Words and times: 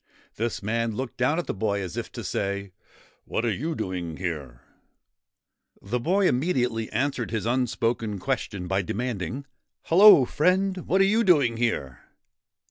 This 0.33 0.63
man 0.63 0.95
looked 0.95 1.17
down 1.17 1.37
at 1.37 1.45
the 1.45 1.53
boy 1.53 1.79
as 1.79 1.95
if 1.95 2.11
to 2.13 2.23
say,' 2.23 2.71
What 3.25 3.45
are 3.45 3.53
you 3.53 3.75
doing 3.75 4.17
here?' 4.17 4.61
The 5.93 5.99
boy 5.99 6.27
immediately 6.27 6.91
answered 6.91 7.29
his 7.29 7.45
unspoken 7.45 8.17
question 8.17 8.67
by 8.67 8.81
demanding,' 8.81 9.45
Hello, 9.89 10.25
friend! 10.25 10.87
What 10.87 11.01
are 11.01 11.05
you 11.05 11.23
doing 11.23 11.53
there?' 11.53 12.01